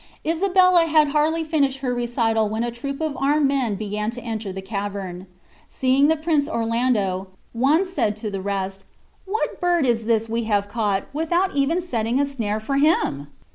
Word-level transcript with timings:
Isabella 0.25 0.87
had 0.87 1.09
hardly 1.09 1.43
finished 1.43 1.81
her 1.81 1.93
recital 1.93 2.49
when 2.49 2.63
a 2.63 2.71
troop 2.71 2.99
of 3.01 3.15
armed 3.17 3.47
men 3.47 3.75
began 3.75 4.09
to 4.09 4.21
enter 4.21 4.51
the 4.51 4.59
cavern. 4.63 5.27
Seeing 5.67 6.07
the 6.07 6.15
prince 6.15 6.49
Orlando, 6.49 7.27
one 7.53 7.85
said 7.85 8.15
to 8.15 8.31
the 8.31 8.41
rest, 8.41 8.83
"What 9.25 9.61
bird 9.61 9.85
is 9.85 10.05
this 10.05 10.27
we 10.27 10.45
have 10.45 10.67
caught, 10.67 11.03
without 11.13 11.53
even 11.55 11.81
setting 11.81 12.19
a 12.19 12.25
snare 12.25 12.59
for 12.59 12.77
him?" 12.77 13.27